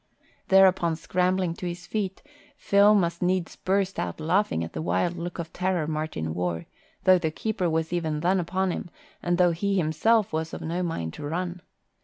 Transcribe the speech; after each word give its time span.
Thereupon 0.47 0.95
scrambling 0.95 1.53
to 1.57 1.67
his 1.67 1.85
feet, 1.85 2.23
Phil 2.57 2.95
must 2.95 3.21
needs 3.21 3.55
burst 3.55 3.99
out 3.99 4.19
laughing 4.19 4.63
at 4.63 4.73
the 4.73 4.81
wild 4.81 5.15
look 5.15 5.37
of 5.37 5.53
terror 5.53 5.85
Martin 5.85 6.33
wore, 6.33 6.65
though 7.03 7.19
the 7.19 7.29
keeper 7.29 7.69
was 7.69 7.93
even 7.93 8.21
then 8.21 8.39
upon 8.39 8.71
him 8.71 8.89
and 9.21 9.37
though 9.37 9.51
he 9.51 9.75
himself 9.77 10.33
was 10.33 10.55
of 10.55 10.61
no 10.61 10.81
mind 10.81 11.13
to 11.13 11.23
run. 11.27 11.61